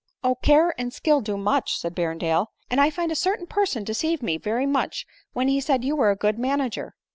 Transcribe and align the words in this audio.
"Oh! 0.23 0.33
care 0.33 0.73
and 0.81 0.91
skill 0.91 1.17
can 1.19 1.23
do 1.25 1.37
much," 1.37 1.77
said 1.77 1.93
Berrendale;—" 1.95 2.47
and 2.71 2.81
I 2.81 2.89
find 2.89 3.11
a 3.11 3.15
certain 3.15 3.45
person 3.45 3.83
deceived 3.83 4.23
me 4.23 4.37
very 4.39 4.65
much 4.65 5.05
when 5.33 5.47
he 5.47 5.61
said 5.61 5.83
you 5.83 5.95
were 5.95 6.09
a 6.09 6.15
good 6.15 6.39
manager." 6.39 6.95